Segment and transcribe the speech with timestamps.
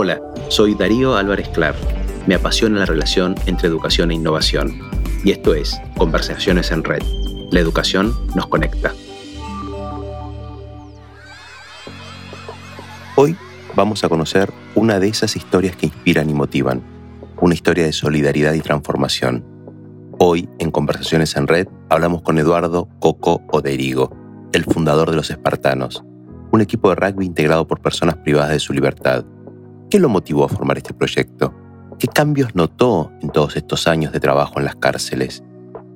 [0.00, 1.74] Hola, soy Darío Álvarez Clar.
[2.28, 4.80] Me apasiona la relación entre educación e innovación.
[5.24, 7.02] Y esto es Conversaciones en Red.
[7.50, 8.94] La educación nos conecta.
[13.16, 13.36] Hoy
[13.74, 16.80] vamos a conocer una de esas historias que inspiran y motivan.
[17.40, 19.44] Una historia de solidaridad y transformación.
[20.20, 24.16] Hoy, en Conversaciones en Red, hablamos con Eduardo Coco Oderigo,
[24.52, 26.04] el fundador de los Espartanos,
[26.52, 29.24] un equipo de rugby integrado por personas privadas de su libertad
[29.90, 31.54] ¿Qué lo motivó a formar este proyecto?
[31.98, 35.42] ¿Qué cambios notó en todos estos años de trabajo en las cárceles?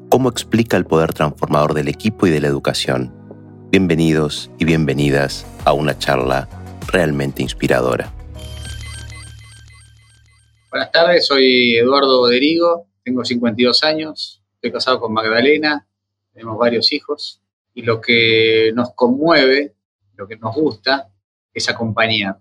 [0.09, 3.13] ¿Cómo explica el poder transformador del equipo y de la educación?
[3.71, 6.49] Bienvenidos y bienvenidas a una charla
[6.91, 8.11] realmente inspiradora.
[10.71, 15.87] Buenas tardes, soy Eduardo Derigo, tengo 52 años, estoy casado con Magdalena,
[16.33, 17.43] tenemos varios hijos
[17.75, 19.75] y lo que nos conmueve,
[20.17, 21.11] lo que nos gusta,
[21.53, 22.39] es acompañar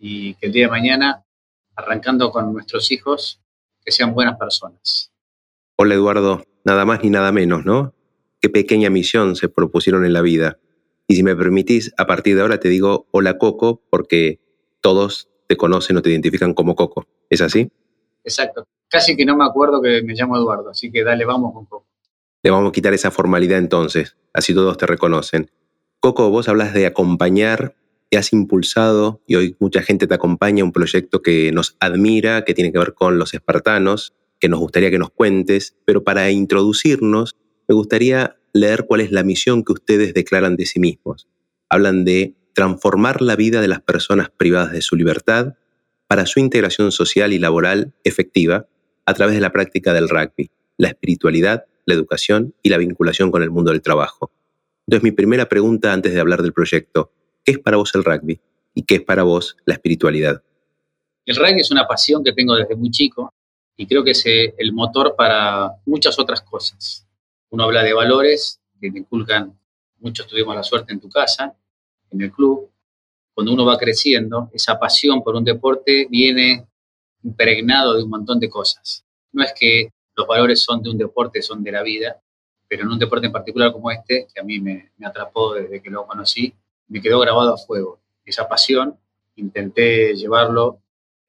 [0.00, 1.24] y que el día de mañana,
[1.76, 3.40] arrancando con nuestros hijos,
[3.84, 5.12] que sean buenas personas.
[5.76, 7.94] Hola Eduardo, nada más ni nada menos, ¿no?
[8.40, 10.58] Qué pequeña misión se propusieron en la vida.
[11.06, 14.40] Y si me permitís, a partir de ahora te digo hola Coco porque
[14.80, 17.06] todos te conocen o te identifican como Coco.
[17.28, 17.70] ¿Es así?
[18.24, 18.66] Exacto.
[18.88, 21.86] Casi que no me acuerdo que me llamo Eduardo, así que dale, vamos con Coco.
[22.42, 25.50] Le vamos a quitar esa formalidad entonces, así todos te reconocen.
[26.00, 27.74] Coco, vos hablas de acompañar
[28.10, 32.54] que has impulsado y hoy mucha gente te acompaña, un proyecto que nos admira, que
[32.54, 37.36] tiene que ver con los espartanos, que nos gustaría que nos cuentes, pero para introducirnos
[37.68, 41.28] me gustaría leer cuál es la misión que ustedes declaran de sí mismos.
[41.68, 45.54] Hablan de transformar la vida de las personas privadas de su libertad
[46.08, 48.66] para su integración social y laboral efectiva
[49.06, 53.44] a través de la práctica del rugby, la espiritualidad, la educación y la vinculación con
[53.44, 54.32] el mundo del trabajo.
[54.88, 57.12] Entonces mi primera pregunta antes de hablar del proyecto,
[57.50, 58.40] ¿Qué es para vos el rugby?
[58.74, 60.40] ¿Y qué es para vos la espiritualidad?
[61.26, 63.34] El rugby es una pasión que tengo desde muy chico
[63.76, 67.08] y creo que es eh, el motor para muchas otras cosas.
[67.48, 69.58] Uno habla de valores que te inculcan,
[69.98, 71.56] muchos tuvimos la suerte en tu casa,
[72.12, 72.70] en el club.
[73.34, 76.68] Cuando uno va creciendo, esa pasión por un deporte viene
[77.24, 79.04] impregnado de un montón de cosas.
[79.32, 82.22] No es que los valores son de un deporte, son de la vida,
[82.68, 85.82] pero en un deporte en particular como este, que a mí me, me atrapó desde
[85.82, 86.54] que lo conocí,
[86.90, 88.00] me quedó grabado a fuego.
[88.24, 88.98] Esa pasión,
[89.36, 90.80] intenté llevarlo,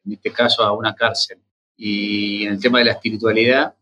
[0.06, 1.40] en este caso, a una cárcel.
[1.78, 3.74] Y en el tema de la espiritualidad,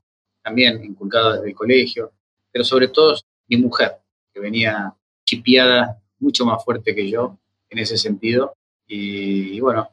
[0.44, 2.12] también inculcado desde el colegio,
[2.52, 3.16] pero sobre todo
[3.48, 3.98] mi mujer,
[4.34, 4.94] que venía
[5.26, 7.38] chipiada mucho más fuerte que yo
[7.70, 8.54] en ese sentido.
[8.86, 9.90] Y, bueno,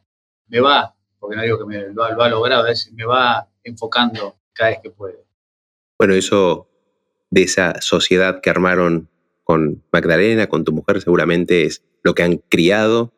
[0.48, 4.70] me va, porque no digo que me, lo, ha logrado, es, me va enfocando cada
[4.70, 5.24] vez que puede.
[5.98, 6.68] Bueno, eso
[7.30, 9.08] de esa sociedad que armaron
[9.46, 13.12] con Magdalena, con tu mujer, seguramente es lo que han criado,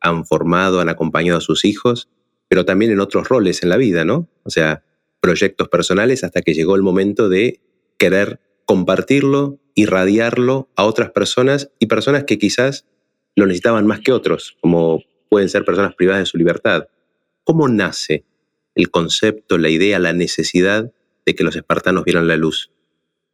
[0.00, 2.08] han formado, han acompañado a sus hijos,
[2.48, 4.26] pero también en otros roles en la vida, ¿no?
[4.44, 4.82] O sea,
[5.20, 7.60] proyectos personales hasta que llegó el momento de
[7.98, 12.86] querer compartirlo, irradiarlo a otras personas y personas que quizás
[13.36, 16.88] lo necesitaban más que otros, como pueden ser personas privadas de su libertad.
[17.44, 18.24] ¿Cómo nace
[18.74, 20.90] el concepto, la idea, la necesidad
[21.26, 22.70] de que los espartanos vieran la luz?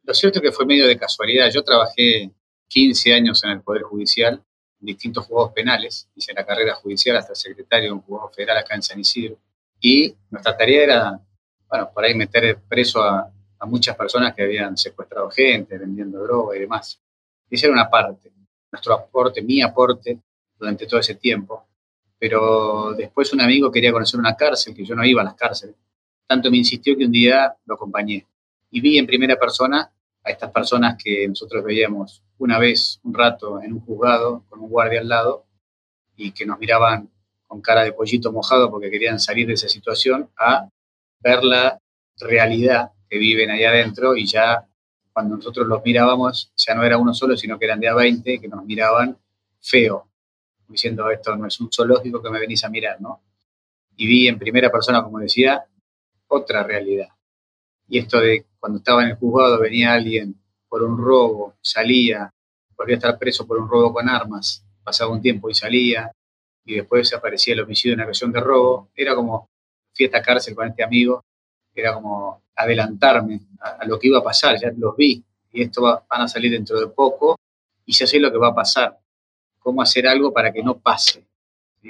[0.03, 1.49] Lo cierto es que fue medio de casualidad.
[1.53, 2.31] Yo trabajé
[2.71, 4.41] 15 años en el Poder Judicial,
[4.79, 8.75] en distintos juzgados penales, hice la carrera judicial hasta secretario de un juzgado federal acá
[8.75, 9.37] en San Isidro,
[9.81, 11.19] y nuestra tarea era,
[11.67, 13.29] bueno, por ahí meter preso a,
[13.63, 16.99] muchas personas que habían secuestrado gente, vendiendo droga y demás.
[17.47, 18.31] Esa era una parte,
[18.71, 20.17] nuestro aporte, mi aporte
[20.57, 21.67] durante todo ese tiempo.
[22.17, 25.75] Pero después un amigo quería conocer una cárcel, que yo no iba a las cárceles.
[26.25, 28.25] Tanto me insistió que un día lo acompañé.
[28.71, 29.91] Y vi en primera persona
[30.23, 34.69] a estas personas que nosotros veíamos una vez, un rato, en un juzgado con un
[34.69, 35.45] guardia al lado
[36.15, 37.09] y que nos miraban
[37.47, 40.69] con cara de pollito mojado porque querían salir de esa situación, a
[41.19, 41.79] ver la
[42.17, 44.67] realidad que viven ahí adentro y ya
[45.11, 48.39] cuando nosotros los mirábamos, ya no era uno solo, sino que eran de a 20
[48.39, 49.17] que nos miraban
[49.59, 50.07] feo,
[50.67, 53.21] diciendo esto no es un zoológico que me venís a mirar, ¿no?
[53.97, 55.65] Y vi en primera persona, como decía,
[56.27, 57.09] otra realidad.
[57.91, 60.33] Y esto de cuando estaba en el juzgado venía alguien
[60.69, 62.33] por un robo, salía,
[62.77, 66.09] volvía a estar preso por un robo con armas, pasaba un tiempo y salía,
[66.63, 69.49] y después aparecía el homicidio en ocasión de robo, era como
[69.93, 71.25] fiesta cárcel con este amigo,
[71.75, 75.21] era como adelantarme a, lo que iba a pasar, ya los vi,
[75.51, 77.37] y esto va, van a salir dentro de poco,
[77.85, 78.97] y ya sé lo que va a pasar,
[79.59, 81.27] cómo hacer algo para que no pase,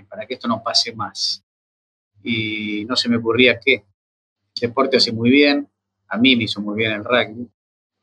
[0.09, 1.43] para que esto no pase más.
[2.23, 3.83] Y no se me ocurría qué.
[4.59, 5.67] Deporte hace muy bien,
[6.11, 7.49] a mí me hizo muy bien el rugby.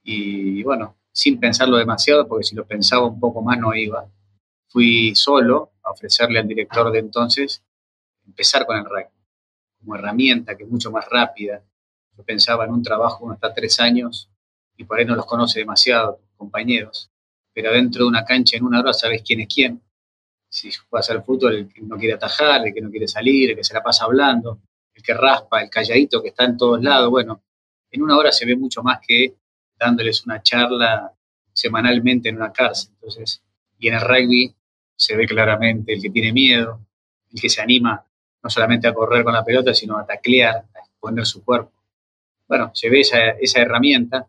[0.02, 4.08] Y bueno, sin pensarlo demasiado, porque si lo pensaba un poco más no iba.
[4.68, 7.62] Fui solo a ofrecerle al director de entonces
[8.26, 9.18] empezar con el rugby
[9.78, 11.62] como herramienta que es mucho más rápida.
[12.16, 14.28] Yo pensaba en un trabajo, uno está tres años
[14.76, 17.10] y por ahí no los conoce demasiado, compañeros,
[17.52, 19.82] pero dentro de una cancha en una hora sabes quién es quién.
[20.48, 23.56] Si juegas al fútbol, el que no quiere atajar, el que no quiere salir, el
[23.56, 24.60] que se la pasa hablando,
[24.94, 27.10] el que raspa, el calladito que está en todos lados.
[27.10, 27.42] Bueno,
[27.90, 29.34] en una hora se ve mucho más que
[29.78, 31.12] dándoles una charla
[31.52, 32.92] semanalmente en una cárcel.
[32.94, 33.42] Entonces,
[33.78, 34.54] y en el rugby
[34.96, 36.80] se ve claramente el que tiene miedo,
[37.32, 38.04] el que se anima
[38.42, 41.72] no solamente a correr con la pelota, sino a taclear, a exponer su cuerpo.
[42.46, 44.26] Bueno, se ve esa, herramienta,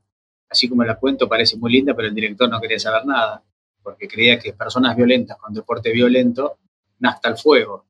[0.50, 3.44] así como la cuento, parece muy linda, pero el director no quería saber nada,
[3.82, 6.58] porque creía que personas violentas con deporte violento
[7.02, 7.86] hasta el fuego.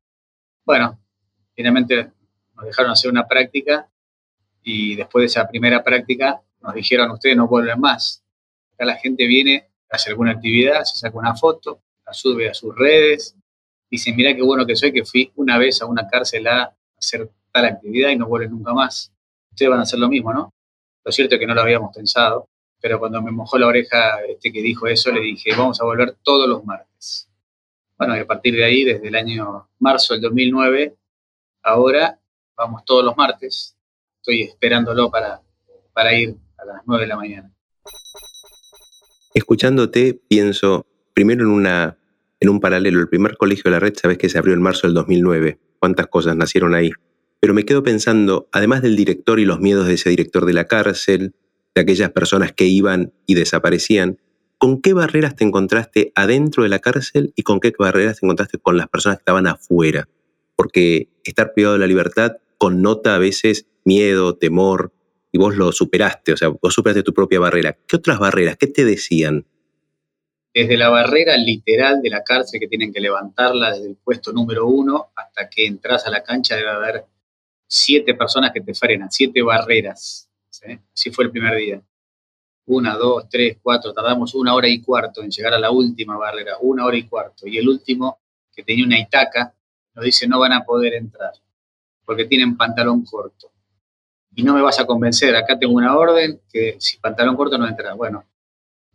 [0.65, 0.99] Bueno,
[1.55, 2.11] finalmente
[2.55, 3.89] nos dejaron hacer una práctica
[4.63, 8.23] y después de esa primera práctica nos dijeron, ustedes no vuelven más.
[8.73, 12.75] Acá la gente viene, hace alguna actividad, se saca una foto, la sube a sus
[12.75, 13.35] redes,
[13.89, 17.29] dice, mira qué bueno que soy, que fui una vez a una cárcel a hacer
[17.51, 19.11] tal actividad y no vuelven nunca más.
[19.51, 20.53] Ustedes van a hacer lo mismo, ¿no?
[21.03, 22.47] Lo cierto es que no lo habíamos pensado,
[22.79, 26.17] pero cuando me mojó la oreja este que dijo eso, le dije, vamos a volver
[26.23, 27.29] todos los martes.
[27.97, 30.95] Bueno, y a partir de ahí, desde el año marzo del 2009,
[31.63, 32.19] ahora
[32.55, 33.75] vamos todos los martes.
[34.29, 35.41] Estoy esperándolo para,
[35.91, 37.51] para ir a las 9 de la mañana.
[39.33, 40.85] Escuchándote, pienso
[41.15, 41.97] primero en, una,
[42.39, 42.99] en un paralelo.
[42.99, 45.57] El primer colegio de la red, sabes que se abrió en marzo del 2009.
[45.79, 46.91] ¿Cuántas cosas nacieron ahí?
[47.39, 50.65] Pero me quedo pensando, además del director y los miedos de ese director de la
[50.65, 51.33] cárcel,
[51.73, 54.19] de aquellas personas que iban y desaparecían,
[54.59, 58.59] ¿con qué barreras te encontraste adentro de la cárcel y con qué barreras te encontraste
[58.59, 60.07] con las personas que estaban afuera?
[60.55, 64.93] Porque estar privado de la libertad connota a veces miedo, temor,
[65.31, 67.77] y vos lo superaste, o sea, vos superaste tu propia barrera.
[67.87, 68.57] ¿Qué otras barreras?
[68.57, 69.45] ¿Qué te decían?
[70.53, 74.67] Desde la barrera literal de la cárcel que tienen que levantarla desde el puesto número
[74.67, 77.05] uno hasta que entras a la cancha debe haber
[77.67, 80.29] siete personas que te frenan, siete barreras.
[80.93, 81.81] Así fue el primer día.
[82.65, 86.57] Una, dos, tres, cuatro, tardamos una hora y cuarto en llegar a la última barrera,
[86.61, 87.47] una hora y cuarto.
[87.47, 88.19] Y el último,
[88.51, 89.53] que tenía una itaca,
[89.93, 91.33] nos dice no van a poder entrar
[92.09, 93.51] porque tienen pantalón corto
[94.33, 97.67] y no me vas a convencer, acá tengo una orden que si pantalón corto no
[97.67, 97.93] entra.
[97.93, 98.25] Bueno,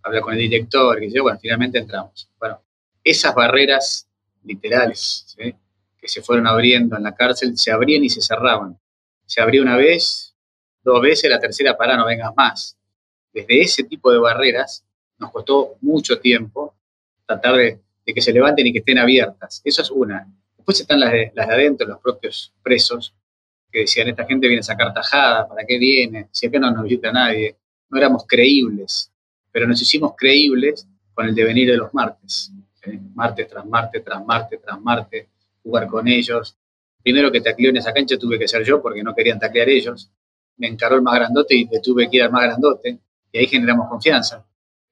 [0.02, 2.28] habla con el director y dice, bueno, finalmente entramos.
[2.40, 2.60] Bueno,
[3.04, 4.08] esas barreras
[4.42, 8.80] literales que se fueron abriendo en la cárcel se abrían y se cerraban.
[9.26, 10.34] Se abrió una vez,
[10.82, 12.76] dos veces, la tercera para no vengas más.
[13.32, 14.84] Desde ese tipo de barreras
[15.18, 16.74] nos costó mucho tiempo
[17.26, 19.62] tratar de, que se levanten y que estén abiertas.
[19.62, 20.26] Eso es una.
[20.64, 23.14] Después están las de adentro, los propios presos,
[23.70, 26.28] que decían, esta gente viene a sacar tajada, ¿para qué viene?
[26.32, 27.54] Si acá no nos visita nadie.
[27.90, 29.12] No éramos creíbles,
[29.52, 32.50] pero nos hicimos creíbles con el devenir de los martes.
[33.14, 35.26] Martes tras martes, tras martes, tras martes,
[35.62, 36.56] jugar con ellos.
[37.02, 40.10] Primero que tacleó en esa cancha tuve que ser yo porque no querían taclear ellos.
[40.56, 43.00] Me encaró el más grandote y le tuve que ir al más grandote.
[43.30, 44.42] Y ahí generamos confianza.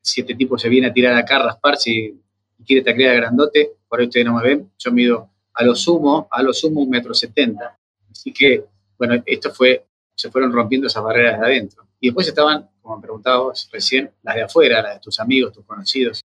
[0.03, 2.21] Si este tipo se viene a tirar acá, a rasparse y
[2.63, 6.29] quiere taclear al grandote, por ahí ustedes no me ven, yo mido a lo sumo,
[6.31, 7.79] a lo sumo un metro setenta.
[8.11, 8.67] Así que
[9.03, 9.85] bueno, esto fue,
[10.15, 11.89] se fueron rompiendo esas barreras de adentro.
[11.99, 15.65] Y después estaban, como me preguntabas recién, las de afuera, las de tus amigos, tus
[15.65, 16.23] conocidos,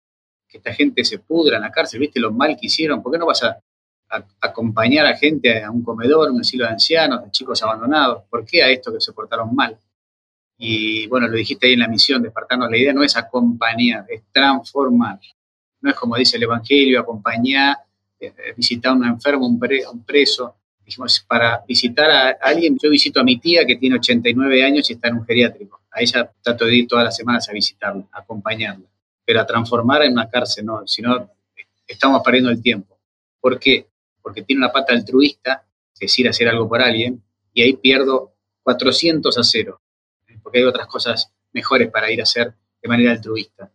[0.49, 3.19] que esta gente se pudra en la cárcel, viste lo mal que hicieron, ¿por qué
[3.19, 3.61] no vas a,
[4.41, 8.23] acompañar a gente a un comedor, un asilo de ancianos, de chicos abandonados?
[8.31, 9.77] ¿Por qué a esto que se portaron mal?
[10.57, 14.23] Y bueno, lo dijiste ahí en la misión, despertarnos, la idea no es acompañar, es
[14.31, 15.19] transformar.
[15.81, 17.79] No es como dice el Evangelio, acompañar,
[18.57, 23.39] visitar a un enfermo, un preso, dijimos, para visitar a alguien, yo visito a mi
[23.39, 25.81] tía que tiene 89 años y está en un geriátrico.
[25.91, 28.87] A ella trato de ir todas las semanas a visitarla, a acompañarla.
[29.25, 31.31] Pero a transformar en una cárcel, no, si no,
[31.87, 32.99] estamos perdiendo el tiempo.
[33.41, 33.87] ¿Por qué?
[34.23, 37.23] Porque tiene una pata altruista, es decir, hacer algo por alguien,
[37.53, 39.81] y ahí pierdo 400 a cero,
[40.43, 43.71] porque hay otras cosas mejores para ir a hacer de manera altruista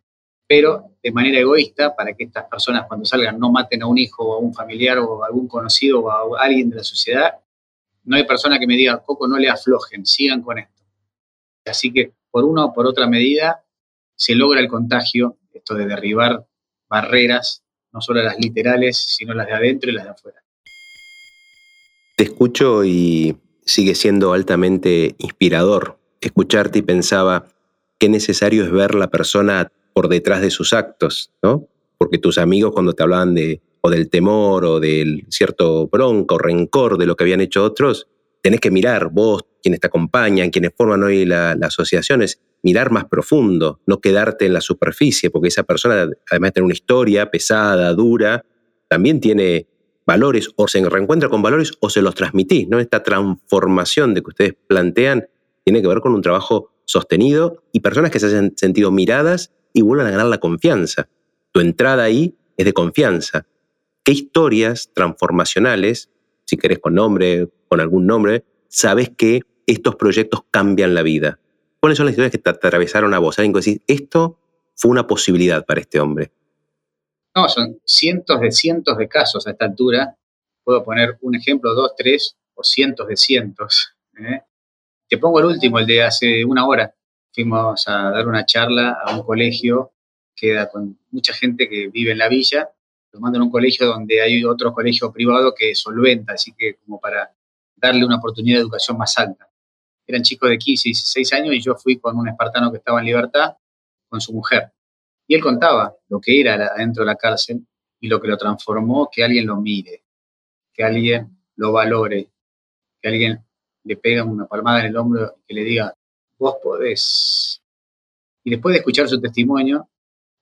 [0.47, 4.23] pero de manera egoísta para que estas personas cuando salgan no maten a un hijo
[4.23, 7.35] o a un familiar o a algún conocido o a alguien de la sociedad.
[8.03, 10.83] No hay persona que me diga, Coco, no le aflojen, sigan con esto.
[11.65, 13.63] Así que por una o por otra medida
[14.15, 16.45] se logra el contagio, esto de derribar
[16.87, 20.43] barreras, no solo las literales, sino las de adentro y las de afuera.
[22.17, 27.47] Te escucho y sigue siendo altamente inspirador escucharte y pensaba
[27.99, 31.69] qué necesario es ver la persona por detrás de sus actos, ¿no?
[31.97, 36.97] Porque tus amigos cuando te hablaban de o del temor o del cierto bronco, rencor
[36.97, 38.07] de lo que habían hecho otros,
[38.41, 42.91] tenés que mirar vos, quienes te acompañan, quienes forman hoy la, la asociación, es mirar
[42.91, 47.31] más profundo, no quedarte en la superficie, porque esa persona, además de tener una historia
[47.31, 48.43] pesada, dura,
[48.89, 49.67] también tiene
[50.05, 52.79] valores o se reencuentra con valores o se los transmitís, ¿no?
[52.79, 55.27] Esta transformación de que ustedes plantean
[55.63, 59.81] tiene que ver con un trabajo sostenido y personas que se hayan sentido miradas y
[59.81, 61.09] vuelvan a ganar la confianza.
[61.51, 63.45] Tu entrada ahí es de confianza.
[64.03, 66.09] ¿Qué historias transformacionales,
[66.45, 71.39] si querés con nombre, con algún nombre, sabes que estos proyectos cambian la vida?
[71.81, 73.37] ¿Cuáles son las historias que te atravesaron a vos?
[73.37, 74.39] Alguien que decís, esto
[74.75, 76.31] fue una posibilidad para este hombre.
[77.35, 80.15] No, son cientos de cientos de casos a esta altura.
[80.63, 83.93] Puedo poner un ejemplo, dos, tres o cientos de cientos.
[84.17, 84.39] ¿eh?
[85.09, 86.95] Te pongo el último, el de hace una hora.
[87.35, 89.91] Fuimos a dar una charla a un colegio
[90.33, 92.69] que da con mucha gente que vive en la villa.
[93.11, 96.97] Lo mandan a un colegio donde hay otro colegio privado que solventa, así que como
[96.97, 97.35] para
[97.75, 99.49] darle una oportunidad de educación más alta.
[100.07, 103.07] Eran chicos de 15, 16 años y yo fui con un espartano que estaba en
[103.07, 103.57] libertad
[104.07, 104.71] con su mujer.
[105.27, 107.67] Y él contaba lo que era adentro de la cárcel
[107.99, 110.05] y lo que lo transformó, que alguien lo mire,
[110.73, 112.29] que alguien lo valore,
[113.01, 113.45] que alguien
[113.83, 115.95] le pegue una palmada en el hombro y que le diga,
[116.37, 117.61] vos podés.
[118.43, 119.89] Y después de escuchar su testimonio,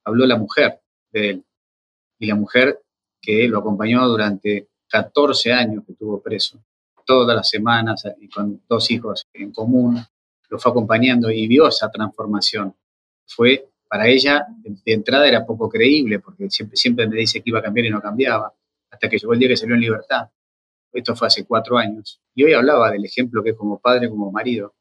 [0.03, 0.79] habló la mujer
[1.11, 1.45] de él.
[2.19, 2.81] Y la mujer
[3.21, 6.63] que lo acompañó durante 14 años que estuvo preso,
[7.05, 9.99] todas las semanas y con dos hijos en común,
[10.49, 12.75] lo fue acompañando y vio esa transformación.
[13.25, 17.59] Fue para ella, de, entrada era poco creíble, porque siempre, siempre me dice que iba
[17.59, 18.53] a cambiar y no cambiaba,
[18.89, 20.29] hasta que llegó el día que salió en libertad.
[20.91, 22.21] Esto fue hace cuatro años.
[22.35, 24.75] Y hoy hablaba del ejemplo que es como padre, como marido,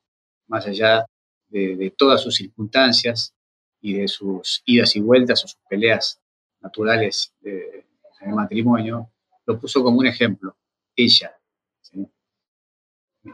[0.52, 1.06] más allá
[1.48, 3.34] de, todas sus circunstancias
[3.80, 6.20] y de sus idas y vueltas o sus peleas
[6.60, 9.10] naturales en el matrimonio,
[9.46, 10.54] lo puso como un ejemplo.
[10.94, 11.34] Ella,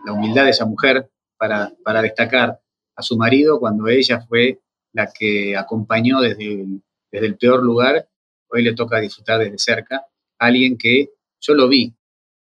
[0.05, 2.61] la humildad de esa mujer para, para destacar
[2.95, 4.61] a su marido cuando ella fue
[4.93, 8.09] la que acompañó desde el, desde el peor lugar,
[8.49, 10.07] hoy le toca disfrutar desde cerca,
[10.39, 11.11] alguien que
[11.41, 11.93] yo lo vi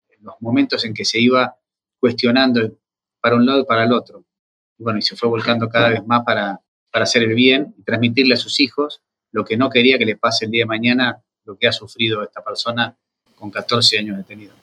[0.09, 1.57] en los momentos en que se iba
[2.01, 2.77] cuestionando
[3.21, 4.25] para un lado y para el otro.
[4.79, 8.35] Bueno, y se fue volcando cada vez más para, para hacer el bien y transmitirle
[8.35, 9.03] a sus hijos
[9.33, 12.23] lo que no quería que le pase el día de mañana, lo que ha sufrido
[12.23, 12.97] esta persona
[13.35, 14.55] con 14 años detenido.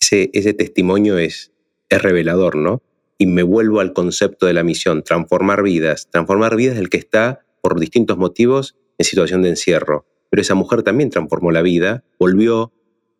[0.00, 1.52] Ese, ese testimonio es,
[1.88, 2.82] es revelador, ¿no?
[3.22, 6.08] y me vuelvo al concepto de la misión, transformar vidas.
[6.10, 10.06] Transformar vidas del que está, por distintos motivos, en situación de encierro.
[10.28, 12.72] Pero esa mujer también transformó la vida, volvió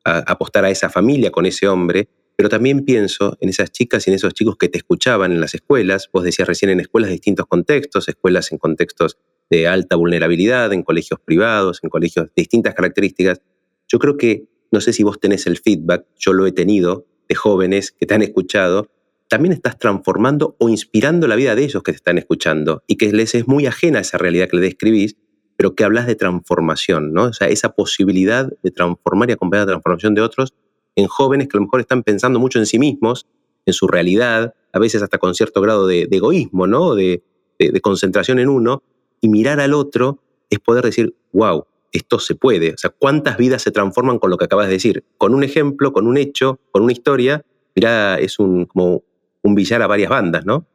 [0.05, 4.11] a apostar a esa familia con ese hombre, pero también pienso en esas chicas y
[4.11, 7.15] en esos chicos que te escuchaban en las escuelas, vos decías recién en escuelas de
[7.15, 9.19] distintos contextos, escuelas en contextos
[9.51, 13.41] de alta vulnerabilidad, en colegios privados, en colegios de distintas características.
[13.89, 17.35] Yo creo que, no sé si vos tenés el feedback, yo lo he tenido, de
[17.35, 18.91] jóvenes que te han escuchado,
[19.29, 23.13] también estás transformando o inspirando la vida de ellos que te están escuchando y que
[23.13, 25.17] les es muy ajena esa realidad que le describís,
[25.57, 27.25] pero que hablas de transformación, ¿no?
[27.25, 30.55] O sea, esa posibilidad de transformar y acompañar la transformación de otros
[30.97, 33.27] en jóvenes que a lo mejor están pensando mucho en sí mismos,
[33.67, 36.95] en su realidad, a veces hasta con cierto grado de, egoísmo, ¿no?
[36.95, 37.23] De,
[37.59, 38.83] de, concentración en uno,
[39.21, 40.19] y mirar al otro
[40.51, 42.73] es poder decir, wow, esto se puede.
[42.73, 45.05] O sea, ¿cuántas vidas se transforman con lo que acabas de decir?
[45.17, 47.45] Con un ejemplo, con un hecho, con una historia.
[47.75, 49.03] Mirá, es un, como
[49.43, 50.67] un billar a varias bandas, ¿no?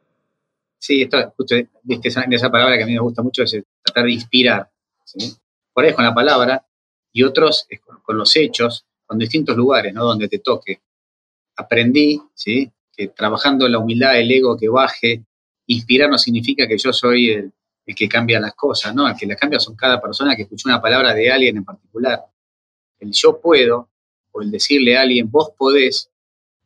[0.78, 4.04] Sí, esto, justo viste esa, esa palabra que a mí me gusta mucho, es tratar
[4.04, 4.70] de inspirar.
[5.72, 6.64] Por ahí es con la palabra
[7.12, 7.66] y otros
[8.04, 10.04] con, los hechos, con distintos lugares, ¿no?
[10.04, 10.82] Donde te toque.
[11.56, 12.70] Aprendí, ¿sí?
[12.94, 15.24] Que trabajando la humildad, el ego que baje,
[15.66, 17.52] inspirar no significa que yo soy el,
[17.96, 19.08] que cambia las cosas, ¿no?
[19.08, 22.26] El que las cambia son cada persona que escuchó una palabra de alguien en particular.
[23.00, 23.88] El yo puedo,
[24.30, 26.10] o el decirle a alguien, vos podés.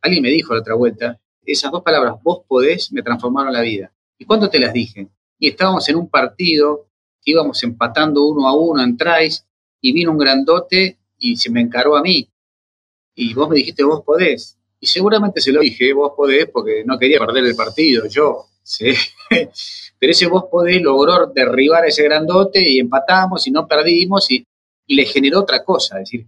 [0.01, 3.93] Alguien me dijo la otra vuelta, esas dos palabras, vos podés, me transformaron la vida.
[4.19, 5.09] ¿Y cuándo te las dije?
[5.39, 6.89] Y estábamos en un partido,
[7.25, 9.47] íbamos empatando uno a uno en tries,
[9.81, 12.29] y vino un grandote y se me encaró a mí.
[13.15, 14.59] Y vos me dijiste, vos podés.
[14.81, 18.47] Y seguramente se lo dije, vos podés, porque no quería perder el partido, yo.
[18.63, 18.93] ¿sí?
[19.99, 24.47] Pero ese vos podés logró derribar a ese grandote y empatamos y no perdimos y,
[24.89, 26.01] le generó otra cosa.
[26.01, 26.27] Es decir,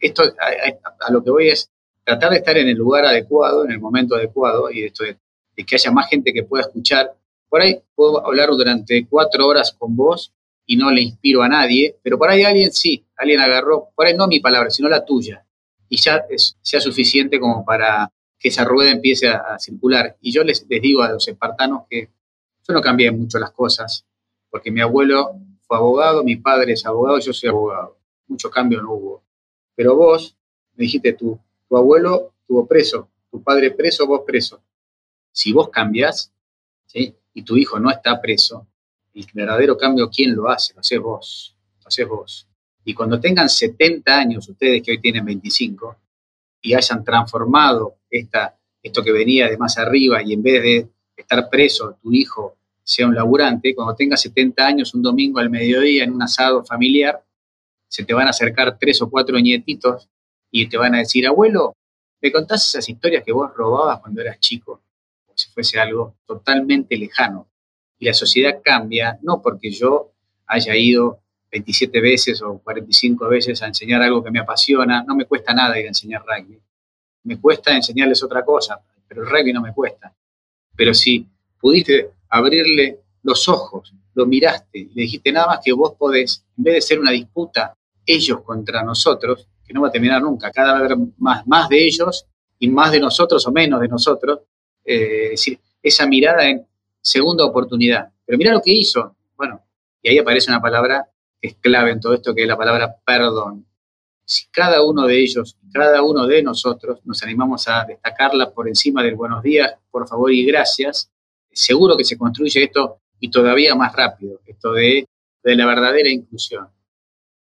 [0.00, 1.70] esto a, a, lo que voy es,
[2.04, 5.16] tratar de estar en el lugar adecuado, en el momento adecuado, y esto de,
[5.64, 7.14] que haya más gente que pueda escuchar.
[7.48, 10.32] Por ahí puedo hablar durante cuatro horas con vos
[10.66, 14.16] y no le inspiro a nadie, pero por ahí alguien sí, alguien agarró, por ahí
[14.16, 15.44] no mi palabra, sino la tuya,
[15.92, 16.24] y ya
[16.62, 20.16] sea suficiente como para que esa rueda empiece a, circular.
[20.22, 22.08] Y yo les, digo a los espartanos que
[22.66, 24.06] yo no cambié mucho las cosas,
[24.48, 27.98] porque mi abuelo fue abogado, mi padre es abogado, yo soy abogado.
[28.26, 29.22] Mucho cambio no hubo.
[29.74, 30.34] Pero vos
[30.76, 34.62] me dijiste tú, tu abuelo estuvo preso, tu padre preso, vos preso.
[35.30, 36.32] Si vos cambiás,
[36.86, 37.14] ¿sí?
[37.34, 38.66] y tu hijo no está preso,
[39.12, 40.72] el verdadero cambio, ¿quién lo hace?
[40.72, 42.48] Lo haces vos, lo haces vos.
[42.84, 45.96] Y cuando tengan 70 años, ustedes que hoy tienen 25,
[46.62, 51.50] y hayan transformado esta, esto que venía de más arriba y en vez de estar
[51.50, 56.12] preso, tu hijo sea un laburante, cuando tenga 70 años, un domingo al mediodía en
[56.12, 57.22] un asado familiar,
[57.88, 60.08] se te van a acercar tres o cuatro nietitos
[60.50, 61.76] y te van a decir, abuelo,
[62.20, 64.82] ¿me contás esas historias que vos robabas cuando eras chico?
[65.26, 67.48] Como si fuese algo totalmente lejano.
[67.98, 70.12] Y la sociedad cambia, no porque yo
[70.46, 71.20] haya ido
[71.52, 75.78] 27 veces o 45 veces a enseñar algo que me apasiona, no me cuesta nada
[75.78, 76.58] ir a enseñar rugby.
[77.24, 80.12] Me cuesta enseñarles otra cosa, pero el rugby no me cuesta.
[80.74, 81.26] Pero si
[81.60, 86.74] pudiste abrirle los ojos, lo miraste le dijiste nada más que vos podés, en vez
[86.74, 90.96] de ser una disputa ellos contra nosotros, que no va a terminar nunca, cada vez
[91.18, 92.26] más, más de ellos
[92.58, 94.40] y más de nosotros o menos de nosotros,
[94.84, 96.66] eh, es decir, esa mirada en
[97.00, 98.08] segunda oportunidad.
[98.24, 99.62] Pero mira lo que hizo, bueno,
[100.00, 101.06] y ahí aparece una palabra
[101.42, 103.66] es clave en todo esto, que es la palabra perdón.
[104.24, 109.02] Si cada uno de ellos, cada uno de nosotros nos animamos a destacarla por encima
[109.02, 111.10] del buenos días, por favor y gracias,
[111.52, 115.06] seguro que se construye esto y todavía más rápido, esto de,
[115.42, 116.68] de la verdadera inclusión.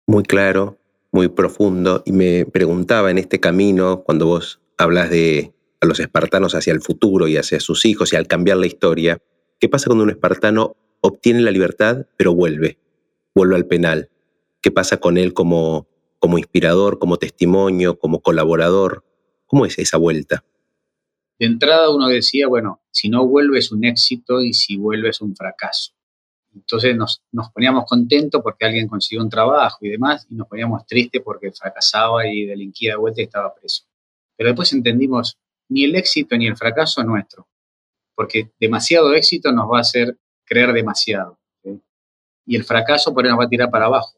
[0.06, 0.76] Muy claro,
[1.12, 6.54] muy profundo, y me preguntaba en este camino, cuando vos hablas de a los espartanos
[6.54, 9.18] hacia el futuro y hacia sus hijos y al cambiar la historia,
[9.60, 12.78] ¿qué pasa cuando un espartano obtiene la libertad pero vuelve?
[13.34, 14.10] Vuelve al penal.
[14.60, 15.88] ¿Qué pasa con él como,
[16.18, 19.04] como inspirador, como testimonio, como colaborador?
[19.46, 20.44] ¿Cómo es esa vuelta?
[21.38, 25.20] De entrada uno decía, bueno, si no vuelve es un éxito y si vuelve es
[25.20, 25.92] un fracaso.
[26.54, 27.20] Entonces nos,
[27.52, 32.26] poníamos contentos porque alguien consiguió un trabajo y demás, y nos poníamos tristes porque fracasaba
[32.28, 33.84] y delinquía de vuelta y estaba preso.
[34.36, 35.36] Pero después entendimos,
[35.68, 37.48] ni el éxito ni el fracaso es nuestro,
[38.14, 41.38] porque demasiado éxito nos va a hacer creer demasiado.
[42.46, 44.14] Y el fracaso por ahí nos va a tirar para abajo.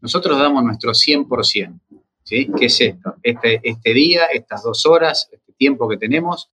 [0.00, 1.80] Nosotros damos nuestro 100%.
[2.22, 2.50] ¿sí?
[2.56, 3.16] ¿Qué es esto?
[3.22, 6.50] Este, este día, estas dos horas, este tiempo que tenemos,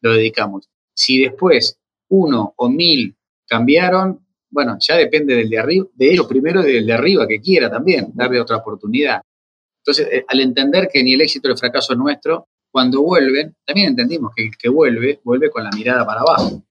[0.00, 0.68] lo dedicamos.
[0.94, 1.78] Si después
[2.08, 3.14] uno o mil
[3.46, 7.40] cambiaron, bueno, ya depende del de arriba, de ellos primero y del de arriba que
[7.40, 9.20] quiera también, darle otra oportunidad.
[9.82, 13.54] Entonces, eh, al entender que ni el éxito ni el fracaso es nuestro, cuando vuelven,
[13.64, 16.62] también entendimos que el que vuelve, vuelve con la mirada para abajo.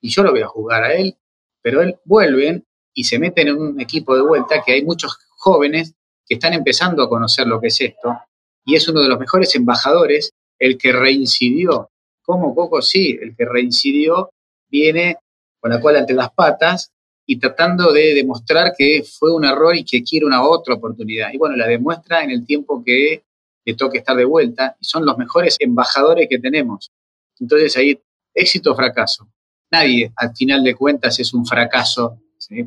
[0.00, 1.16] Y yo lo voy a jugar a él,
[1.62, 2.64] pero él vuelven
[2.96, 5.94] y se meten en un equipo de vuelta que hay muchos jóvenes
[6.26, 8.18] que están empezando a conocer lo que es esto,
[8.64, 11.90] y es uno de los mejores embajadores, el que reincidió
[12.26, 14.30] como Coco sí, el que reincidió
[14.68, 15.16] viene
[15.60, 16.90] con la cola entre las patas
[17.24, 21.32] y tratando de demostrar que fue un error y que quiere una otra oportunidad.
[21.32, 23.22] Y bueno, la demuestra en el tiempo que
[23.64, 26.90] le toque estar de vuelta y son los mejores embajadores que tenemos.
[27.38, 27.98] Entonces ahí,
[28.34, 29.28] éxito o fracaso.
[29.70, 32.20] Nadie, al final de cuentas, es un fracaso,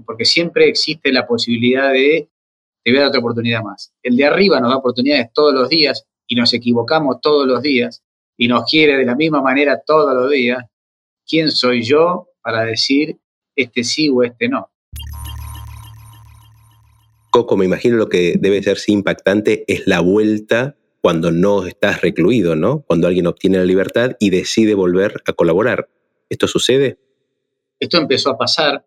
[0.05, 2.29] porque siempre existe la posibilidad de,
[2.83, 3.93] te voy a dar otra oportunidad más.
[4.03, 8.03] El de arriba nos da oportunidades todos los días y nos equivocamos todos los días
[8.37, 10.63] y nos quiere de la misma manera todos los días,
[11.27, 13.17] ¿quién soy yo para decir
[13.55, 14.69] este sí o este no?
[17.31, 22.55] Coco, me imagino lo que debe ser impactante es la vuelta cuando no estás recluido,
[22.55, 22.81] ¿no?
[22.81, 25.89] Cuando alguien obtiene la libertad y decide volver a colaborar.
[26.29, 26.97] ¿Esto sucede?
[27.79, 28.85] Esto empezó a pasar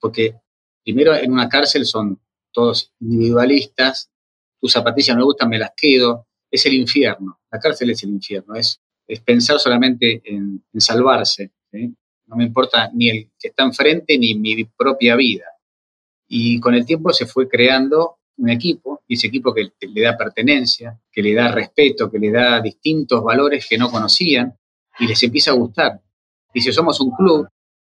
[0.00, 0.34] porque
[0.82, 2.20] primero en una cárcel son
[2.52, 4.10] todos individualistas,
[4.60, 8.10] tus zapatillas no me gustan, me las quedo, es el infierno, la cárcel es el
[8.10, 8.80] infierno, es
[9.24, 11.52] pensar solamente en, salvarse.
[11.72, 15.46] No me importa ni el que está enfrente ni mi propia vida.
[16.28, 20.16] Y con el tiempo se fue creando un equipo, y ese equipo que le da
[20.16, 24.56] pertenencia, que le da respeto, que le da distintos valores que no conocían,
[24.98, 26.00] y les empieza a gustar.
[26.54, 27.48] Dice, somos un club,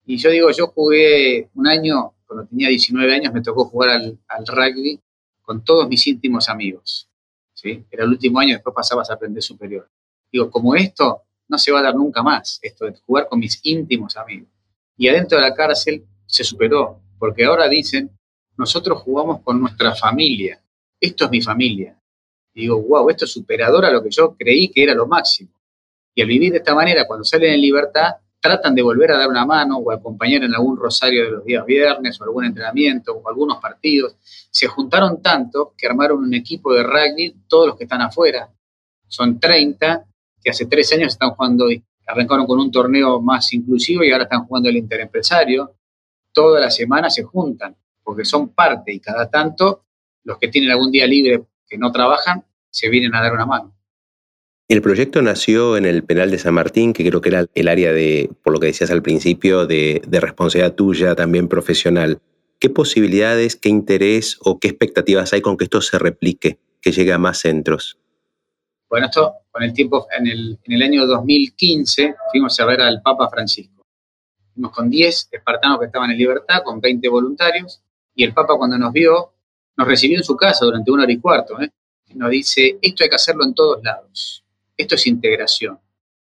[0.08, 4.48] y yo digo, yo jugué un año, cuando tenía 19 años, me tocó jugar al,
[4.48, 5.02] rugby
[5.42, 7.10] con todos mis íntimos amigos.
[7.54, 7.86] ¿sí?
[7.92, 9.90] Era el último año, después pasabas a aprender superior.
[10.32, 13.60] Digo, como esto no se va a dar nunca más, esto de jugar con mis
[13.64, 14.48] íntimos amigos.
[14.96, 18.10] Y adentro de la cárcel se superó, porque ahora dicen,
[18.56, 20.62] nosotros jugamos con nuestra familia,
[21.02, 22.00] esto es mi familia.
[22.54, 25.52] Y digo, wow, esto es superador a lo que yo creí que era lo máximo.
[26.16, 28.16] Y al vivir de esta manera, cuando salen en libertad,
[28.48, 31.66] tratan de volver a dar una mano o acompañar en algún rosario de los días
[31.66, 34.16] viernes o algún entrenamiento o algunos partidos.
[34.50, 38.50] Se juntaron tanto que armaron un equipo de rugby, todos los que están afuera.
[39.06, 40.06] Son 30
[40.42, 41.66] que hace tres años están jugando,
[42.06, 45.76] arrancaron con un torneo más inclusivo y ahora están jugando el interempresario.
[46.32, 49.84] Toda la semana se juntan, porque son parte y cada tanto
[50.24, 53.77] los que tienen algún día libre que no trabajan, se vienen a dar una mano.
[54.70, 57.94] El proyecto nació en el penal de San Martín, que creo que era el área
[57.94, 62.20] de, por lo que decías al principio, de, responsabilidad tuya, también profesional.
[62.60, 67.14] ¿Qué posibilidades, qué interés o qué expectativas hay con que esto se replique, que llegue
[67.14, 67.98] a más centros?
[68.90, 73.02] Bueno, esto con el tiempo, en el, en el año 2015 fuimos a ver al
[73.02, 73.86] Papa Francisco.
[74.54, 77.82] Fuimos con 10 espartanos que estaban en libertad, con 20 voluntarios,
[78.14, 79.32] y el Papa cuando nos vio,
[79.78, 81.62] nos recibió en su casa durante una hora y cuarto.
[81.62, 81.70] ¿eh?
[82.16, 84.44] Nos dice, esto hay que hacerlo en todos lados.
[84.78, 85.80] Esto es integración.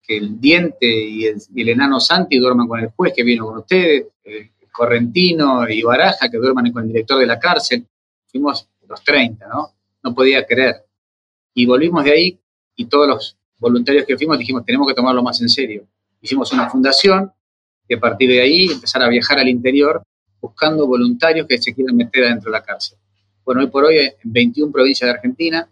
[0.02, 3.46] Que el diente y el, y el enano Santi duerman con el juez que vino
[3.46, 7.86] con ustedes, el correntino y Baraja que duerman con el director de la cárcel.
[8.26, 9.70] Fuimos los 30, ¿no?
[10.02, 10.84] No podía creer.
[11.54, 12.40] Y volvimos de ahí
[12.74, 15.86] y todos los voluntarios que fuimos dijimos, tenemos que tomarlo más en serio.
[16.20, 17.30] Hicimos una fundación
[17.86, 20.02] y a partir de ahí empezar a viajar al interior
[20.40, 22.98] buscando voluntarios que se quieran meter adentro de la cárcel.
[23.44, 25.68] Bueno, hoy por hoy en 21 provincias de Argentina,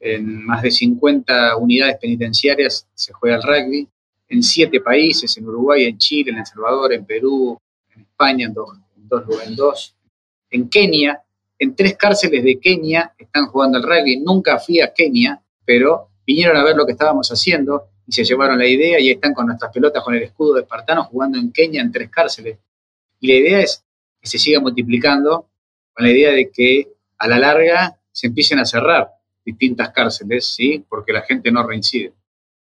[0.00, 3.88] en más de 50 unidades penitenciarias se juega el rugby,
[4.28, 7.58] en siete países, en Uruguay, en Chile, en El Salvador, en Perú,
[7.94, 9.94] en España, en dos, en dos, en dos.
[10.50, 11.22] En Kenia,
[11.58, 14.18] en tres cárceles de Kenia están jugando el rugby.
[14.20, 18.58] Nunca fui a Kenia, pero vinieron a ver lo que estábamos haciendo y se llevaron
[18.58, 21.80] la idea y están con nuestras pelotas con el escudo de espartano jugando en Kenia
[21.80, 22.58] en tres cárceles.
[23.20, 23.84] Y la idea es
[24.20, 25.48] que se siga multiplicando
[25.92, 29.17] con la idea de que a la larga se empiecen a cerrar
[29.48, 30.84] distintas cárceles, ¿sí?
[30.88, 32.12] Porque la gente no reincide.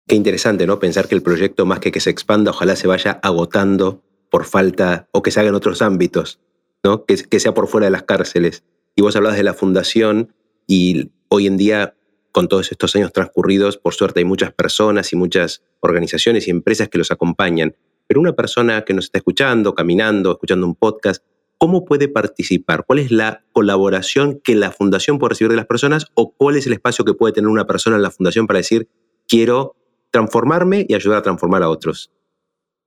[0.07, 0.79] Qué interesante, ¿no?
[0.79, 5.07] Pensar que el proyecto, más que que se expanda, ojalá se vaya agotando por falta
[5.11, 6.39] o que se haga en otros ámbitos,
[6.83, 7.05] ¿no?
[7.05, 8.63] Que, que sea por fuera de las cárceles.
[8.95, 10.33] Y vos hablabas de la fundación
[10.67, 11.95] y hoy en día,
[12.31, 16.89] con todos estos años transcurridos, por suerte hay muchas personas y muchas organizaciones y empresas
[16.89, 17.75] que los acompañan.
[18.05, 21.23] Pero una persona que nos está escuchando, caminando, escuchando un podcast,
[21.57, 22.85] ¿cómo puede participar?
[22.85, 26.67] ¿Cuál es la colaboración que la fundación puede recibir de las personas o cuál es
[26.67, 28.89] el espacio que puede tener una persona en la fundación para decir,
[29.27, 29.75] quiero
[30.11, 32.11] transformarme y ayudar a transformar a otros?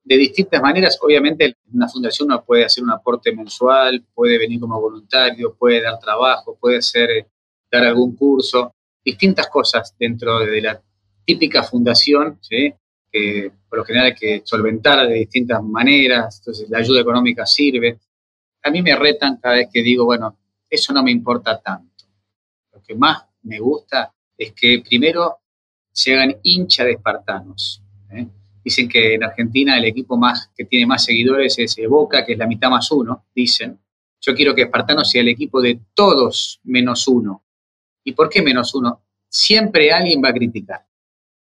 [0.03, 4.81] De distintas maneras, obviamente una fundación no puede hacer un aporte mensual, puede venir como
[4.81, 7.27] voluntario, puede dar trabajo, puede hacer, eh,
[7.71, 10.83] dar algún curso, distintas cosas dentro de la
[11.25, 12.73] típica fundación, ¿sí?
[13.13, 17.99] que por lo general hay que solventar de distintas maneras, entonces la ayuda económica sirve,
[18.62, 20.37] a mí me retan cada vez que digo, bueno,
[20.68, 22.05] eso no me importa tanto.
[22.73, 25.38] Lo que más me gusta es que primero
[26.09, 27.83] hagan hincha de espartanos.
[28.11, 28.27] ¿eh?
[28.64, 32.38] Dicen que en Argentina el equipo más que tiene más seguidores es Boca, que es
[32.38, 33.79] la mitad más uno, dicen.
[34.23, 37.42] Yo quiero que Espartano sea el equipo de todos menos uno.
[38.05, 39.03] ¿Y por qué menos uno?
[39.29, 40.87] Siempre alguien va a criticar.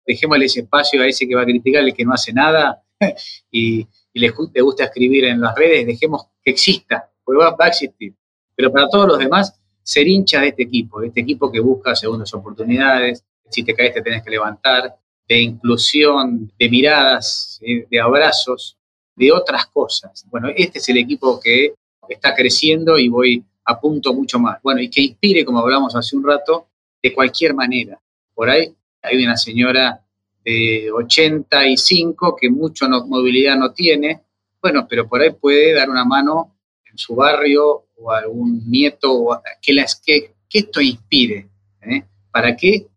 [0.06, 2.84] Dejémosle ese espacio a ese que va a criticar, el que no hace nada
[3.51, 8.15] y, y le, gusta escribir en las redes, dejemos que exista, porque va, a existir.
[8.56, 11.93] Pero para todos los demás, ser hincha de este equipo, de este equipo que busca
[11.95, 14.95] segundas oportunidades, si te caes te tenés que levantar,
[15.28, 18.78] de inclusión, de miradas, de abrazos,
[19.17, 20.25] de otras cosas.
[20.30, 21.73] Bueno, este es el equipo que
[22.08, 24.62] está creciendo y voy a punto mucho más.
[24.62, 26.69] Bueno, y que inspire, como hablamos hace un rato,
[27.04, 27.99] de cualquier manera.
[28.34, 30.05] Por ahí hay una señora
[30.45, 34.21] de 85 que mucho movilidad no tiene,
[34.62, 36.55] bueno, pero por ahí puede dar una mano
[36.89, 41.49] en su barrio o a algún nieto que, esto inspire.
[41.81, 42.03] ¿eh?
[42.31, 42.88] ¿Para qué?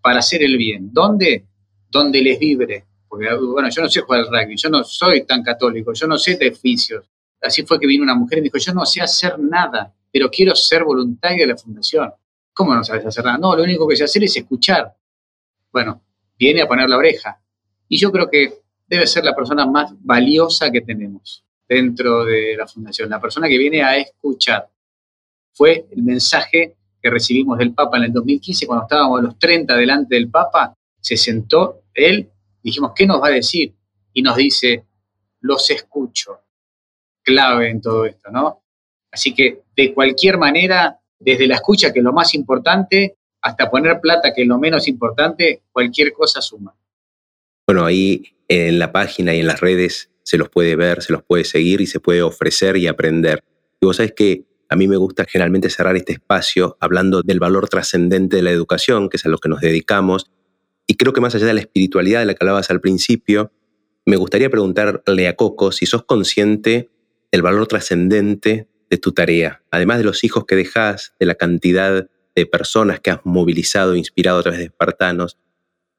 [0.00, 0.92] Para hacer el bien.
[0.92, 1.44] ¿Dónde?
[1.88, 2.84] Donde les vibre.
[3.08, 6.18] Porque, bueno, yo no sé jugar al rugby, yo no soy tan católico, yo no
[6.18, 7.08] sé de oficios.
[7.40, 10.28] Así fue que vino una mujer y me dijo, yo no sé hacer nada, pero
[10.28, 12.12] quiero ser voluntario de la fundación.
[12.52, 13.38] ¿Cómo no sabes hacer nada?
[13.38, 14.92] No, lo único que sé hacer es escuchar.
[15.70, 16.02] Bueno,
[16.38, 17.40] viene a poner la oreja.
[17.88, 22.66] Y yo creo que debe ser la persona más valiosa que tenemos dentro de la
[22.66, 24.68] fundación, la persona que viene a escuchar.
[25.52, 29.76] Fue el mensaje que recibimos del Papa en el 2015, cuando estábamos a los 30
[29.76, 32.30] delante del Papa, se sentó él,
[32.62, 33.74] dijimos, ¿qué nos va a decir?
[34.12, 34.84] Y nos dice,
[35.40, 36.40] los escucho.
[37.22, 38.62] Clave en todo esto, ¿no?
[39.10, 44.00] Así que de cualquier manera, desde la escucha, que es lo más importante, hasta poner
[44.00, 46.74] plata, que es lo menos importante, cualquier cosa suma.
[47.64, 51.22] Bueno, ahí en la página y en las redes se los puede ver, se los
[51.22, 53.44] puede seguir y se puede ofrecer y aprender.
[53.80, 57.68] Y vos sabés que a mí me gusta generalmente cerrar este espacio hablando del valor
[57.68, 60.28] trascendente de la educación, que es a lo que nos dedicamos.
[60.88, 63.52] Y creo que más allá de la espiritualidad de la que hablabas al principio,
[64.06, 66.90] me gustaría preguntarle a Coco si sos consciente
[67.30, 72.08] del valor trascendente de tu tarea, además de los hijos que dejas, de la cantidad
[72.36, 75.38] de personas que has movilizado, inspirado a través de espartanos,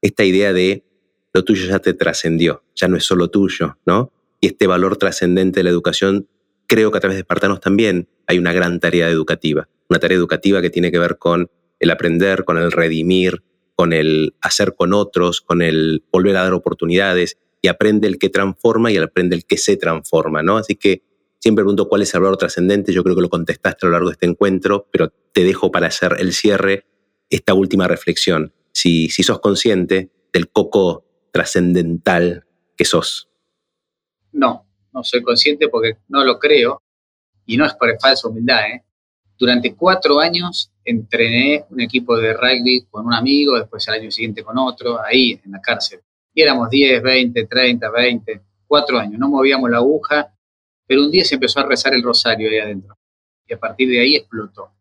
[0.01, 0.85] esta idea de
[1.33, 4.13] lo tuyo ya te trascendió, ya no es solo tuyo, ¿no?
[4.39, 6.27] Y este valor trascendente de la educación,
[6.67, 10.61] creo que a través de espartanos también hay una gran tarea educativa, una tarea educativa
[10.61, 13.43] que tiene que ver con el aprender, con el redimir,
[13.75, 18.29] con el hacer con otros, con el volver a dar oportunidades, y aprende el que
[18.29, 20.57] transforma y aprende el que se transforma, ¿no?
[20.57, 21.01] Así que
[21.39, 24.09] Siempre pregunto cuál es el valor trascendente, yo creo que lo contestaste a lo largo
[24.09, 26.85] de este encuentro, pero te dejo para hacer el cierre
[27.29, 28.53] esta última reflexión.
[28.71, 32.45] si, si sos consciente del coco trascendental
[32.75, 33.29] que sos.
[34.31, 36.81] No, no soy consciente porque no lo creo
[37.45, 38.61] y no es por falsa humildad.
[38.67, 38.83] ¿eh?
[39.37, 44.43] Durante cuatro años entrené un equipo de rugby con un amigo, después el año siguiente
[44.43, 46.01] con otro, ahí en la cárcel.
[46.33, 50.33] Y éramos 10, 20, 30, 20, cuatro años, no movíamos la aguja,
[50.87, 52.97] pero un día se empezó a rezar el rosario ahí adentro.
[53.45, 54.71] Y a partir de ahí explotó.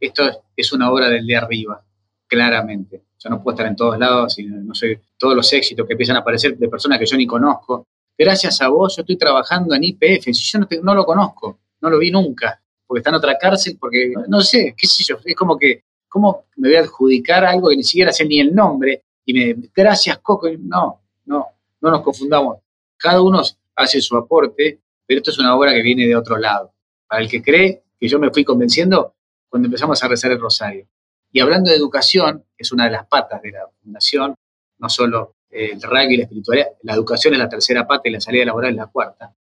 [0.00, 1.84] Esto es una obra del de arriba,
[2.26, 3.04] claramente.
[3.18, 6.16] Yo no puedo estar en todos lados y no soy todos los éxitos que empiezan
[6.16, 7.86] a aparecer de personas que yo ni conozco.
[8.16, 10.24] Gracias a vos, yo estoy trabajando en IPF.
[10.24, 13.76] Si yo no, no lo conozco, no lo vi nunca, porque está en otra cárcel,
[13.80, 15.18] porque no sé, qué sé yo.
[15.24, 18.54] Es como que, ¿cómo me voy a adjudicar algo que ni siquiera sé ni el
[18.54, 19.04] nombre?
[19.24, 20.48] Y me, gracias, Coco.
[20.58, 21.46] No, no,
[21.80, 22.58] no nos confundamos.
[22.96, 23.42] Cada uno
[23.76, 26.72] hace su aporte, pero esto es una obra que viene de otro lado.
[27.06, 29.14] Para el que cree que yo me fui convenciendo
[29.48, 30.86] cuando empezamos a rezar el rosario.
[31.30, 34.34] Y hablando de educación, es una de las patas de la fundación,
[34.78, 38.20] no solo el rugby y la espiritualidad, la educación es la tercera pata y la
[38.20, 39.34] salida laboral es la cuarta.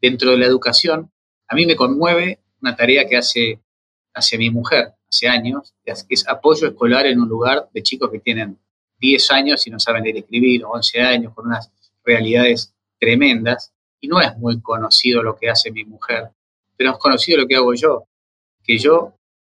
[0.00, 1.10] Dentro de la educación,
[1.46, 3.60] a mí me conmueve una tarea que hace,
[4.14, 8.20] hace mi mujer hace años, que es apoyo escolar en un lugar de chicos que
[8.20, 8.58] tienen
[9.00, 11.70] 10 años y no saben leer y escribir, o 11 años, con unas
[12.04, 13.72] realidades tremendas.
[14.00, 16.30] Y no es muy conocido lo que hace mi mujer,
[16.76, 18.04] pero es conocido lo que hago yo,
[18.62, 19.14] que yo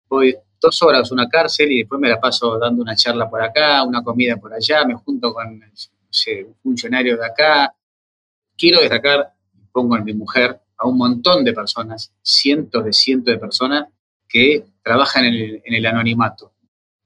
[0.09, 3.41] voy dos horas a una cárcel y después me la paso dando una charla por
[3.41, 7.73] acá, una comida por allá, me junto con un funcionario de acá.
[8.57, 9.33] Quiero destacar,
[9.71, 13.87] pongo en mi mujer, a un montón de personas, cientos de cientos de personas
[14.27, 16.53] que trabajan en el, anonimato.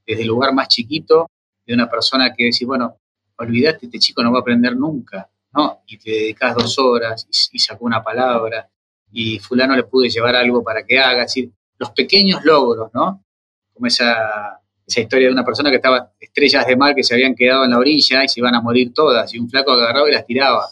[0.05, 1.29] Desde el lugar más chiquito,
[1.65, 2.97] de una persona que decís, bueno,
[3.37, 5.83] olvidate, este chico no va a aprender nunca, ¿no?
[5.87, 8.69] Y te dedicas dos horas y, sacó una palabra
[9.11, 13.23] y fulano le pude llevar algo para que haga, es decir, los pequeños logros, ¿no?
[13.77, 17.35] como esa, esa historia de una persona que estaba estrellas de mar que se habían
[17.35, 20.13] quedado en la orilla y se iban a morir todas, y un flaco agarraba y
[20.13, 20.67] las tiraba.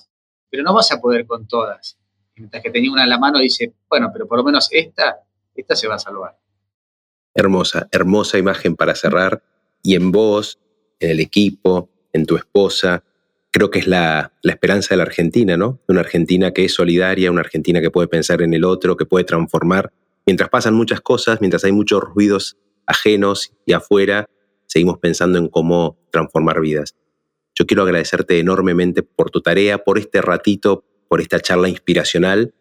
[0.50, 1.98] Pero no vas a poder con todas.
[2.36, 5.20] mientras que tenía una en la mano, dice, bueno, pero por lo menos esta,
[5.54, 6.38] esta se va a salvar.
[7.34, 9.44] Hermosa, hermosa imagen para cerrar.
[9.82, 10.60] Y en vos,
[11.00, 13.04] en el equipo, en tu esposa,
[13.56, 15.80] creo que es la, esperanza de la Argentina, ¿no?
[15.88, 19.24] Una Argentina que es solidaria, una Argentina que puede pensar en el otro, que puede
[19.24, 19.94] transformar.
[20.26, 24.30] Mientras pasan muchas cosas, mientras hay muchos ruidos ajenos y afuera,
[24.66, 26.98] seguimos pensando en cómo transformar vidas.
[27.58, 32.54] Yo quiero agradecerte enormemente por tu tarea, por este ratito, por esta charla inspiracional.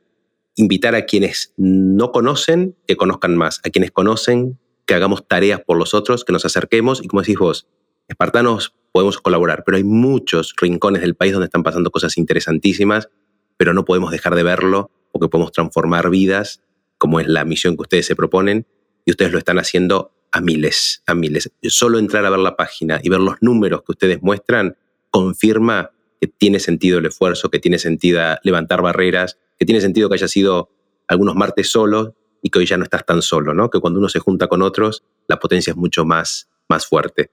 [0.55, 5.77] Invitar a quienes no conocen que conozcan más, a quienes conocen que hagamos tareas por
[5.77, 7.67] los otros, que nos acerquemos y como decís vos,
[8.09, 13.09] espartanos podemos colaborar, pero hay muchos rincones del país donde están pasando cosas interesantísimas,
[13.57, 16.63] pero no podemos dejar de verlo porque podemos transformar vidas,
[16.99, 18.67] como es la misión que ustedes se proponen,
[19.05, 21.53] y ustedes lo están haciendo a miles, a miles.
[21.63, 24.77] Solo entrar a ver la página y ver los números que ustedes muestran
[25.11, 30.15] confirma que tiene sentido el esfuerzo, que tiene sentido levantar barreras, que tiene sentido que
[30.15, 30.71] haya sido
[31.07, 32.11] algunos martes solos
[32.43, 33.71] y que hoy ya no estás tan solo, ¿no?
[33.71, 37.31] Que cuando uno se junta con otros, la potencia es mucho más, más fuerte.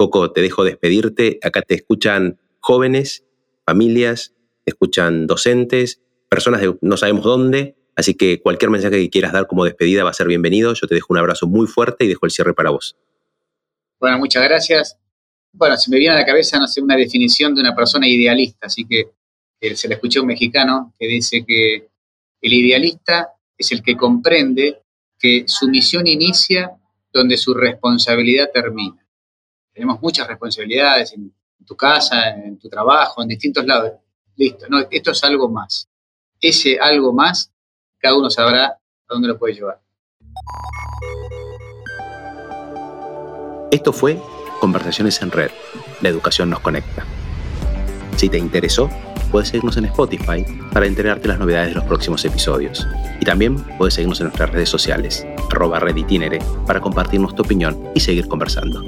[0.00, 1.38] Coco, te dejo despedirte.
[1.42, 3.26] Acá te escuchan jóvenes,
[3.66, 4.32] familias,
[4.64, 9.46] te escuchan docentes, personas de no sabemos dónde, Así que cualquier mensaje que quieras dar
[9.46, 10.72] como despedida va a ser bienvenido.
[10.72, 12.96] Yo te dejo un abrazo muy fuerte y dejo el cierre para vos.
[14.00, 14.96] Bueno, muchas gracias.
[15.52, 18.68] Bueno, se me viene a la cabeza, no sé, una definición de una persona idealista,
[18.68, 19.10] así que
[19.74, 21.88] se le escuché a un mexicano que dice que
[22.40, 24.80] el idealista es el que comprende
[25.18, 26.70] que su misión inicia
[27.12, 28.96] donde su responsabilidad termina.
[29.72, 31.32] Tenemos muchas responsabilidades en,
[31.66, 33.92] tu casa, en tu trabajo, en distintos lados.
[34.36, 35.88] Listo, no, esto es algo más.
[36.40, 37.52] Ese algo más
[37.98, 38.78] cada uno sabrá a
[39.08, 39.80] dónde lo puede llevar.
[43.70, 44.18] Esto fue
[44.58, 45.50] Conversaciones en Red.
[46.00, 47.04] La educación nos conecta.
[48.16, 48.90] Si te interesó,
[49.30, 52.86] puedes seguirnos en Spotify para enterarte las novedades de los próximos episodios.
[53.20, 58.00] Y también puedes seguirnos en nuestras redes sociales, arroba reditinere, para compartirnos tu opinión y
[58.00, 58.82] seguir conversando.